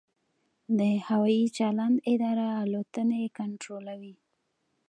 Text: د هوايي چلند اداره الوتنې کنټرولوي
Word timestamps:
د 0.77 0.79
هوايي 1.07 1.45
چلند 1.57 1.97
اداره 2.13 2.47
الوتنې 2.63 3.23
کنټرولوي 3.37 4.15